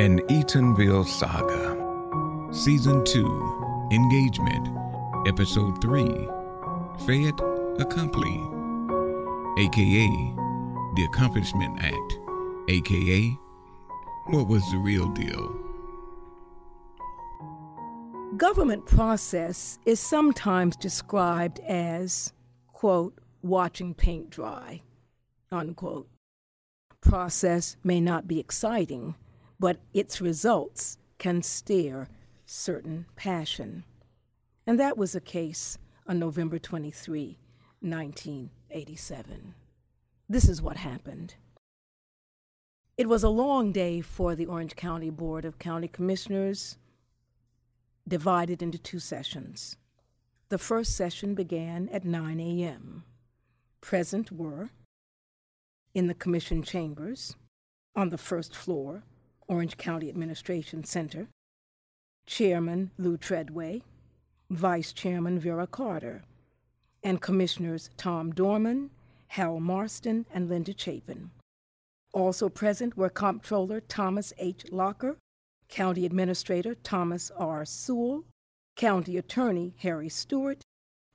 An 0.00 0.20
Eatonville 0.28 1.06
Saga, 1.06 1.76
Season 2.54 3.04
2, 3.04 3.88
Engagement, 3.92 4.66
Episode 5.28 5.78
3, 5.82 6.26
Fait 7.04 7.34
Accompli, 7.78 8.40
aka 9.62 10.08
The 10.96 11.04
Accomplishment 11.04 11.82
Act, 11.82 12.18
aka 12.70 13.36
What 14.28 14.48
Was 14.48 14.62
the 14.70 14.78
Real 14.78 15.06
Deal? 15.08 15.54
Government 18.38 18.86
process 18.86 19.78
is 19.84 20.00
sometimes 20.00 20.76
described 20.76 21.60
as, 21.68 22.32
quote, 22.68 23.18
watching 23.42 23.92
paint 23.92 24.30
dry, 24.30 24.80
unquote. 25.52 26.08
Process 27.02 27.76
may 27.84 28.00
not 28.00 28.26
be 28.26 28.40
exciting, 28.40 29.14
but 29.60 29.78
its 29.92 30.20
results 30.22 30.96
can 31.18 31.42
stir 31.42 32.08
certain 32.46 33.04
passion. 33.14 33.84
And 34.66 34.80
that 34.80 34.96
was 34.96 35.12
the 35.12 35.20
case 35.20 35.76
on 36.06 36.18
November 36.18 36.58
23, 36.58 37.38
1987. 37.80 39.54
This 40.28 40.48
is 40.48 40.62
what 40.62 40.78
happened. 40.78 41.34
It 42.96 43.08
was 43.08 43.22
a 43.22 43.28
long 43.28 43.70
day 43.70 44.00
for 44.00 44.34
the 44.34 44.46
Orange 44.46 44.76
County 44.76 45.10
Board 45.10 45.44
of 45.44 45.58
County 45.58 45.88
Commissioners, 45.88 46.78
divided 48.08 48.62
into 48.62 48.78
two 48.78 48.98
sessions. 48.98 49.76
The 50.48 50.58
first 50.58 50.96
session 50.96 51.34
began 51.34 51.88
at 51.90 52.04
9 52.04 52.40
a.m. 52.40 53.04
Present 53.80 54.32
were 54.32 54.70
in 55.94 56.06
the 56.06 56.14
Commission 56.14 56.62
chambers 56.62 57.36
on 57.94 58.08
the 58.08 58.18
first 58.18 58.54
floor 58.56 59.04
Orange 59.50 59.76
County 59.76 60.08
Administration 60.08 60.84
Center, 60.84 61.26
Chairman 62.24 62.92
Lou 62.98 63.16
Treadway, 63.16 63.82
Vice 64.48 64.92
Chairman 64.92 65.40
Vera 65.40 65.66
Carter, 65.66 66.22
and 67.02 67.20
Commissioners 67.20 67.90
Tom 67.96 68.30
Dorman, 68.30 68.90
Hal 69.26 69.58
Marston, 69.58 70.24
and 70.32 70.48
Linda 70.48 70.72
Chapin. 70.76 71.32
Also 72.12 72.48
present 72.48 72.96
were 72.96 73.08
Comptroller 73.08 73.80
Thomas 73.80 74.32
H. 74.38 74.70
Locker, 74.70 75.16
County 75.68 76.06
Administrator 76.06 76.76
Thomas 76.76 77.32
R. 77.36 77.64
Sewell, 77.64 78.22
County 78.76 79.16
Attorney 79.16 79.74
Harry 79.78 80.08
Stewart, 80.08 80.62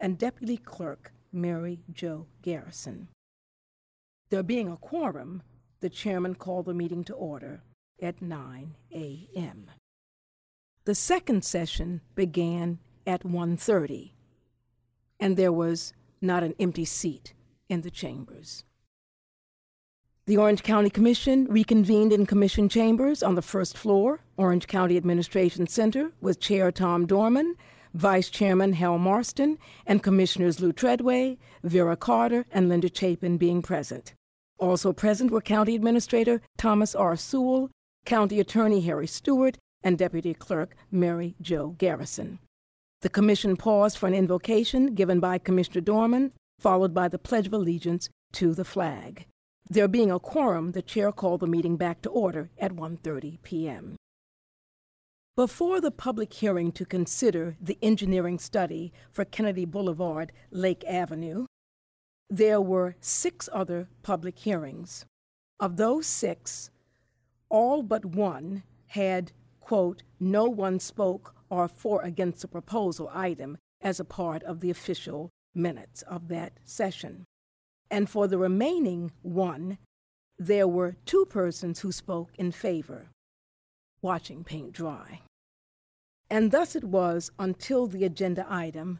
and 0.00 0.18
Deputy 0.18 0.56
Clerk 0.56 1.12
Mary 1.32 1.84
Jo 1.92 2.26
Garrison. 2.42 3.06
There 4.30 4.42
being 4.42 4.68
a 4.68 4.76
quorum, 4.76 5.42
the 5.78 5.88
chairman 5.88 6.34
called 6.34 6.66
the 6.66 6.74
meeting 6.74 7.04
to 7.04 7.14
order 7.14 7.62
at 8.04 8.20
9 8.20 8.74
a.m. 8.94 9.70
The 10.84 10.94
second 10.94 11.44
session 11.44 12.02
began 12.14 12.78
at 13.06 13.24
1:30, 13.24 14.12
and 15.18 15.36
there 15.36 15.52
was 15.52 15.94
not 16.20 16.42
an 16.42 16.54
empty 16.60 16.84
seat 16.84 17.34
in 17.68 17.80
the 17.80 17.90
chambers. 17.90 18.64
The 20.26 20.36
Orange 20.36 20.62
County 20.62 20.90
Commission 20.90 21.46
reconvened 21.48 22.12
in 22.12 22.24
Commission 22.24 22.68
chambers 22.68 23.22
on 23.22 23.34
the 23.34 23.42
first 23.42 23.76
floor, 23.76 24.20
Orange 24.36 24.66
County 24.66 24.96
Administration 24.96 25.66
Center, 25.66 26.12
with 26.20 26.40
Chair 26.40 26.72
Tom 26.72 27.06
Dorman, 27.06 27.56
Vice 27.92 28.30
Chairman 28.30 28.72
Hal 28.72 28.98
Marston, 28.98 29.58
and 29.86 30.02
Commissioners 30.02 30.60
Lou 30.60 30.72
Treadway, 30.72 31.38
Vera 31.62 31.96
Carter, 31.96 32.46
and 32.50 32.68
Linda 32.68 32.88
Chapin 32.92 33.36
being 33.36 33.62
present. 33.62 34.14
Also 34.58 34.92
present 34.92 35.30
were 35.30 35.42
County 35.42 35.74
Administrator 35.74 36.40
Thomas 36.56 36.94
R. 36.94 37.16
Sewell, 37.16 37.70
County 38.04 38.40
Attorney 38.40 38.80
Harry 38.82 39.06
Stewart, 39.06 39.58
and 39.82 39.98
Deputy 39.98 40.34
Clerk 40.34 40.74
Mary 40.90 41.36
Jo 41.40 41.74
Garrison. 41.78 42.38
The 43.02 43.10
Commission 43.10 43.56
paused 43.56 43.98
for 43.98 44.06
an 44.06 44.14
invocation 44.14 44.94
given 44.94 45.20
by 45.20 45.38
Commissioner 45.38 45.82
Dorman, 45.82 46.32
followed 46.58 46.94
by 46.94 47.08
the 47.08 47.18
Pledge 47.18 47.46
of 47.46 47.52
Allegiance 47.52 48.08
to 48.32 48.54
the 48.54 48.64
flag. 48.64 49.26
There 49.68 49.88
being 49.88 50.10
a 50.10 50.18
quorum, 50.18 50.72
the 50.72 50.82
chair 50.82 51.12
called 51.12 51.40
the 51.40 51.46
meeting 51.46 51.76
back 51.76 52.02
to 52.02 52.10
order 52.10 52.50
at 52.58 52.72
1:30 52.72 53.42
p.m. 53.42 53.96
Before 55.36 55.80
the 55.80 55.90
public 55.90 56.32
hearing 56.32 56.70
to 56.72 56.86
consider 56.86 57.56
the 57.60 57.78
engineering 57.82 58.38
study 58.38 58.92
for 59.10 59.24
Kennedy 59.24 59.64
Boulevard, 59.64 60.32
Lake 60.50 60.84
Avenue, 60.86 61.46
there 62.30 62.60
were 62.60 62.96
six 63.00 63.48
other 63.52 63.88
public 64.02 64.38
hearings. 64.38 65.04
Of 65.58 65.76
those 65.76 66.06
six, 66.06 66.70
all 67.48 67.82
but 67.82 68.04
one 68.04 68.62
had, 68.88 69.32
quote, 69.60 70.02
no 70.18 70.44
one 70.44 70.80
spoke 70.80 71.34
or 71.50 71.68
for 71.68 72.02
against 72.02 72.42
the 72.42 72.48
proposal 72.48 73.10
item 73.12 73.58
as 73.80 74.00
a 74.00 74.04
part 74.04 74.42
of 74.44 74.60
the 74.60 74.70
official 74.70 75.30
minutes 75.54 76.02
of 76.02 76.28
that 76.28 76.58
session. 76.64 77.24
And 77.90 78.08
for 78.08 78.26
the 78.26 78.38
remaining 78.38 79.12
one, 79.22 79.78
there 80.38 80.66
were 80.66 80.96
two 81.04 81.26
persons 81.26 81.80
who 81.80 81.92
spoke 81.92 82.30
in 82.36 82.50
favor, 82.50 83.10
watching 84.02 84.42
paint 84.42 84.72
dry. 84.72 85.20
And 86.28 86.50
thus 86.50 86.74
it 86.74 86.84
was 86.84 87.30
until 87.38 87.86
the 87.86 88.04
agenda 88.04 88.46
item, 88.48 88.98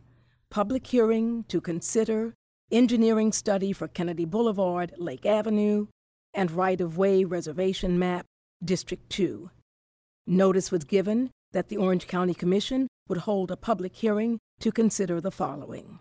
public 0.51 0.87
hearing 0.87 1.45
to 1.49 1.61
consider 1.61 2.35
engineering 2.71 3.33
study 3.33 3.73
for 3.73 3.89
Kennedy 3.89 4.25
Boulevard, 4.25 4.93
Lake 4.99 5.27
Avenue, 5.27 5.87
and 6.33 6.51
right 6.51 6.81
of 6.81 6.97
way 6.99 7.25
reservation 7.25 7.99
map 7.99 8.27
District 8.65 9.09
2. 9.11 9.51
Notice 10.27 10.71
was 10.71 10.85
given 10.85 11.31
that 11.53 11.69
the 11.69 11.77
Orange 11.77 12.07
County 12.07 12.35
Commission 12.35 12.89
would 13.09 13.19
hold 13.19 13.51
a 13.51 13.57
public 13.57 13.95
hearing 13.97 14.39
to 14.61 14.73
consider 14.73 15.21
the 15.21 15.31
following 15.31 15.99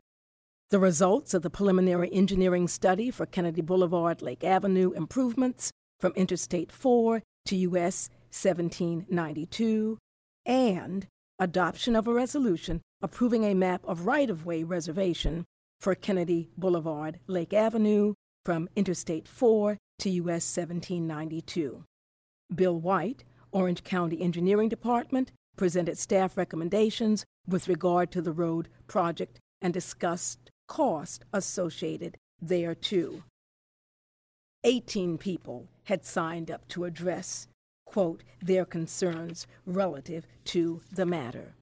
the 0.73 0.79
results 0.79 1.35
of 1.35 1.43
the 1.43 1.51
preliminary 1.51 2.11
engineering 2.11 2.67
study 2.67 3.11
for 3.11 3.27
Kennedy 3.27 3.61
Boulevard 3.61 4.23
Lake 4.23 4.43
Avenue 4.43 4.91
improvements 4.93 5.69
from 5.99 6.13
Interstate 6.15 6.71
4 6.71 7.21
to 7.45 7.55
US 7.55 8.09
1792, 8.31 9.99
and 10.47 11.05
adoption 11.37 11.95
of 11.95 12.07
a 12.07 12.13
resolution 12.13 12.81
approving 13.03 13.43
a 13.43 13.53
map 13.53 13.85
of 13.85 14.07
right 14.07 14.31
of 14.31 14.47
way 14.47 14.63
reservation 14.63 15.45
for 15.79 15.93
Kennedy 15.93 16.49
Boulevard 16.57 17.19
Lake 17.27 17.53
Avenue 17.53 18.15
from 18.43 18.67
Interstate 18.75 19.27
4 19.27 19.77
to 19.99 20.09
US 20.09 20.57
1792. 20.57 21.83
Bill 22.53 22.79
White, 22.79 23.23
Orange 23.51 23.83
County 23.83 24.21
Engineering 24.21 24.69
Department, 24.69 25.31
presented 25.55 25.97
staff 25.97 26.37
recommendations 26.37 27.25
with 27.47 27.67
regard 27.67 28.11
to 28.11 28.21
the 28.21 28.31
road 28.31 28.69
project 28.87 29.39
and 29.61 29.73
discussed 29.73 30.51
cost 30.67 31.23
associated 31.31 32.17
thereto. 32.41 33.23
18 34.63 35.17
people 35.17 35.67
had 35.85 36.05
signed 36.05 36.49
up 36.49 36.67
to 36.69 36.85
address, 36.85 37.47
quote, 37.85 38.23
their 38.41 38.65
concerns 38.65 39.45
relative 39.65 40.25
to 40.45 40.81
the 40.91 41.05
matter. 41.05 41.55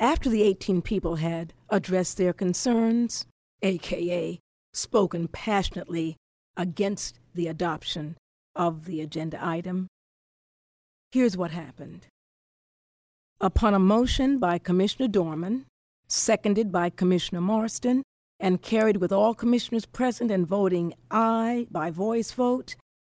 After 0.00 0.28
the 0.28 0.42
18 0.42 0.80
people 0.82 1.16
had 1.16 1.52
addressed 1.68 2.16
their 2.16 2.32
concerns, 2.32 3.26
aka 3.62 4.38
spoken 4.72 5.26
passionately 5.28 6.16
against 6.56 7.18
the 7.34 7.48
adoption 7.48 8.16
of 8.54 8.84
the 8.84 9.00
agenda 9.00 9.38
item. 9.44 9.88
Here's 11.12 11.36
what 11.36 11.50
happened. 11.50 12.06
Upon 13.40 13.72
a 13.72 13.78
motion 13.78 14.38
by 14.38 14.58
Commissioner 14.58 15.08
Dorman, 15.08 15.66
seconded 16.08 16.72
by 16.72 16.90
Commissioner 16.90 17.40
Marston, 17.40 18.02
and 18.40 18.62
carried 18.62 18.98
with 18.98 19.12
all 19.12 19.34
commissioners 19.34 19.86
present 19.86 20.30
and 20.30 20.46
voting 20.46 20.94
aye 21.10 21.66
by 21.70 21.90
voice 21.90 22.32
vote, 22.32 22.76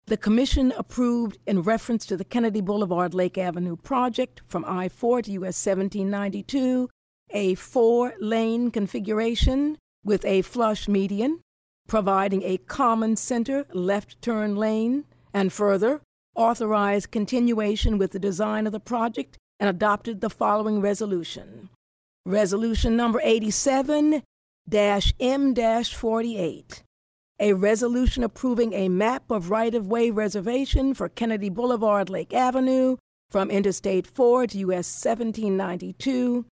the 0.06 0.16
Commission 0.16 0.72
approved, 0.76 1.38
in 1.46 1.62
reference 1.62 2.06
to 2.06 2.16
the 2.16 2.24
Kennedy 2.24 2.60
Boulevard 2.60 3.12
Lake 3.12 3.36
Avenue 3.36 3.76
project 3.76 4.40
from 4.46 4.64
I 4.66 4.88
4 4.88 5.22
to 5.22 5.32
US 5.32 5.66
1792, 5.66 6.88
a 7.30 7.54
four 7.56 8.14
lane 8.18 8.70
configuration 8.70 9.76
with 10.02 10.24
a 10.24 10.42
flush 10.42 10.88
median, 10.88 11.40
providing 11.86 12.42
a 12.42 12.56
common 12.56 13.16
center 13.16 13.66
left 13.72 14.20
turn 14.22 14.56
lane 14.56 15.04
and 15.32 15.52
further 15.52 16.00
authorized 16.34 17.10
continuation 17.10 17.98
with 17.98 18.12
the 18.12 18.18
design 18.18 18.66
of 18.66 18.72
the 18.72 18.80
project 18.80 19.36
and 19.58 19.68
adopted 19.68 20.20
the 20.20 20.30
following 20.30 20.80
resolution. 20.80 21.68
Resolution 22.24 22.96
number 22.96 23.20
87 23.22 24.22
M 24.70 25.54
48. 25.54 26.82
A 27.40 27.52
resolution 27.52 28.24
approving 28.24 28.72
a 28.72 28.88
map 28.88 29.30
of 29.30 29.50
right 29.50 29.74
of 29.74 29.86
way 29.86 30.10
reservation 30.10 30.92
for 30.92 31.08
Kennedy 31.08 31.48
Boulevard, 31.48 32.10
Lake 32.10 32.34
Avenue 32.34 32.96
from 33.30 33.50
Interstate 33.50 34.06
4 34.06 34.48
to 34.48 34.58
US 34.58 35.04
1792. 35.04 36.46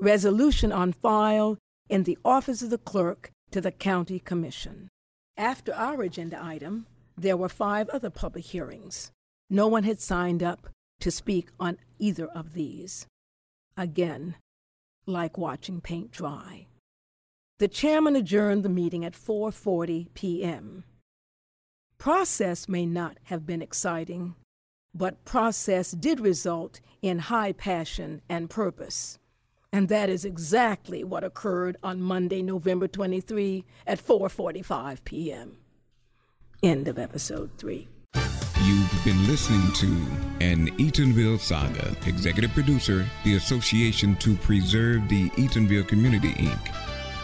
Resolution 0.00 0.72
on 0.72 0.92
file 0.92 1.56
in 1.88 2.02
the 2.02 2.18
office 2.24 2.62
of 2.62 2.70
the 2.70 2.78
clerk 2.78 3.30
to 3.50 3.60
the 3.60 3.72
County 3.72 4.18
Commission. 4.18 4.88
After 5.36 5.72
our 5.74 6.02
agenda 6.02 6.42
item, 6.42 6.86
there 7.16 7.36
were 7.36 7.48
five 7.48 7.88
other 7.88 8.10
public 8.10 8.44
hearings. 8.44 9.10
No 9.48 9.66
one 9.68 9.84
had 9.84 10.00
signed 10.00 10.42
up 10.42 10.68
to 11.00 11.10
speak 11.10 11.48
on 11.58 11.78
either 11.98 12.26
of 12.26 12.52
these. 12.52 13.06
Again, 13.76 14.36
like 15.06 15.38
watching 15.38 15.80
paint 15.80 16.10
dry. 16.10 16.66
The 17.58 17.68
chairman 17.68 18.16
adjourned 18.16 18.64
the 18.64 18.68
meeting 18.68 19.04
at 19.04 19.14
4:40 19.14 20.08
p.m. 20.14 20.84
Process 21.98 22.68
may 22.68 22.84
not 22.84 23.18
have 23.24 23.46
been 23.46 23.62
exciting, 23.62 24.34
but 24.94 25.24
process 25.24 25.92
did 25.92 26.20
result 26.20 26.80
in 27.00 27.18
high 27.18 27.52
passion 27.52 28.20
and 28.28 28.50
purpose. 28.50 29.18
And 29.72 29.88
that 29.88 30.10
is 30.10 30.24
exactly 30.24 31.04
what 31.04 31.24
occurred 31.24 31.76
on 31.82 32.00
Monday, 32.00 32.42
November 32.42 32.88
23 32.88 33.64
at 33.86 34.04
4:45 34.04 35.04
p.m. 35.04 35.58
End 36.62 36.88
of 36.88 36.98
episode 36.98 37.50
3. 37.58 37.86
You've 38.62 39.04
been 39.04 39.26
listening 39.26 39.72
to 39.74 39.86
an 40.44 40.68
Eatonville 40.78 41.38
Saga. 41.38 41.94
Executive 42.06 42.50
producer, 42.52 43.06
the 43.24 43.36
Association 43.36 44.16
to 44.16 44.34
Preserve 44.36 45.06
the 45.08 45.28
Eatonville 45.30 45.86
Community, 45.86 46.32
Inc. 46.32 46.66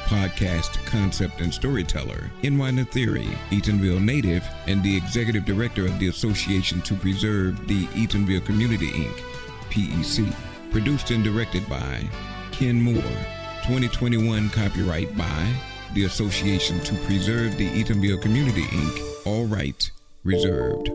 Podcast 0.05 0.85
concept 0.85 1.41
and 1.41 1.53
storyteller, 1.53 2.31
N.Y. 2.45 2.71
Nathiri, 2.71 3.27
Eatonville 3.49 4.03
native, 4.03 4.45
and 4.67 4.83
the 4.83 4.95
executive 4.95 5.47
director 5.47 5.87
of 5.87 5.99
the 5.99 6.09
Association 6.09 6.83
to 6.83 6.95
Preserve 6.95 7.67
the 7.67 7.87
Eatonville 7.87 8.45
Community, 8.45 8.91
Inc. 8.91 9.19
PEC. 9.71 10.33
Produced 10.71 11.11
and 11.11 11.25
directed 11.25 11.67
by 11.69 12.07
Ken 12.53 12.81
Moore. 12.81 12.95
2021 13.65 14.51
copyright 14.51 15.17
by 15.17 15.55
the 15.95 16.05
Association 16.05 16.79
to 16.81 16.95
Preserve 17.07 17.57
the 17.57 17.71
Eatonville 17.71 18.21
Community, 18.21 18.65
Inc. 18.65 19.12
All 19.25 19.47
rights 19.47 19.93
reserved. 20.25 20.91